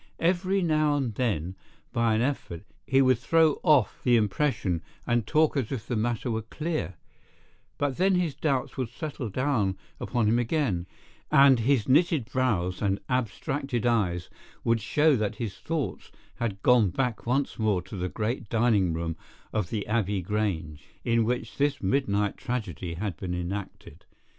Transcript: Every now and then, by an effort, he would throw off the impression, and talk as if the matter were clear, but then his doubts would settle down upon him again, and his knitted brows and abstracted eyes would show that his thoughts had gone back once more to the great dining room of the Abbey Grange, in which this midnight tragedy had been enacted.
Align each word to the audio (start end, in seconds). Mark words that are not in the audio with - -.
Every 0.19 0.63
now 0.63 0.95
and 0.95 1.13
then, 1.13 1.55
by 1.93 2.15
an 2.15 2.21
effort, 2.21 2.63
he 2.87 3.03
would 3.03 3.19
throw 3.19 3.59
off 3.61 4.01
the 4.03 4.15
impression, 4.15 4.81
and 5.05 5.27
talk 5.27 5.55
as 5.55 5.71
if 5.71 5.85
the 5.85 5.95
matter 5.95 6.31
were 6.31 6.41
clear, 6.41 6.95
but 7.77 7.97
then 7.97 8.15
his 8.15 8.33
doubts 8.33 8.77
would 8.77 8.89
settle 8.89 9.29
down 9.29 9.77
upon 9.99 10.27
him 10.27 10.39
again, 10.39 10.87
and 11.31 11.59
his 11.59 11.87
knitted 11.87 12.25
brows 12.25 12.81
and 12.81 12.99
abstracted 13.09 13.85
eyes 13.85 14.27
would 14.63 14.81
show 14.81 15.15
that 15.17 15.35
his 15.35 15.59
thoughts 15.59 16.11
had 16.37 16.63
gone 16.63 16.89
back 16.89 17.27
once 17.27 17.59
more 17.59 17.83
to 17.83 17.95
the 17.95 18.09
great 18.09 18.49
dining 18.49 18.93
room 18.93 19.15
of 19.53 19.69
the 19.69 19.85
Abbey 19.85 20.23
Grange, 20.23 20.83
in 21.05 21.25
which 21.25 21.57
this 21.57 21.79
midnight 21.79 22.37
tragedy 22.37 22.95
had 22.95 23.15
been 23.17 23.35
enacted. 23.35 24.03